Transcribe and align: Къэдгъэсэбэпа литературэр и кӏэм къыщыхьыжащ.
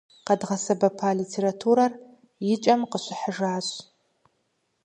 Къэдгъэсэбэпа 0.25 1.09
литературэр 1.19 1.91
и 2.51 2.53
кӏэм 2.63 2.81
къыщыхьыжащ. 2.91 3.67